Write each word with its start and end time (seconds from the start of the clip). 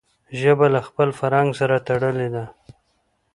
ژبه 0.39 0.67
له 0.73 0.81
خپل 0.87 1.09
فرهنګ 1.19 1.49
سره 1.59 1.77
تړلي 1.87 2.27
ده. 2.35 2.45